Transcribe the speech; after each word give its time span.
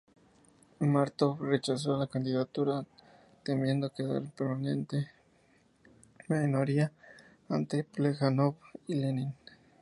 Mártov 0.79 1.39
rechazó 1.43 1.95
la 1.95 2.07
candidatura, 2.07 2.83
temiendo 3.43 3.91
quedar 3.93 4.17
en 4.23 4.31
permanente 4.31 5.11
minoría 6.27 6.91
ante 7.49 7.83
Plejánov 7.83 8.55
y 8.87 8.95
Lenin. 8.95 9.31